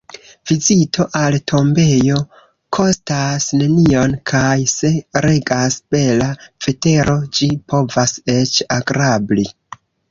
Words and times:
Vizito 0.51 1.03
al 1.19 1.35
tombejo 1.51 2.15
kostas 2.79 3.51
nenion 3.59 4.17
kaj, 4.33 4.57
se 4.73 4.93
regas 5.29 5.81
bela 5.97 6.33
vetero, 6.41 7.21
ĝi 7.39 7.53
povas 7.75 8.21
eĉ 8.41 8.61
agrabli. 8.81 9.49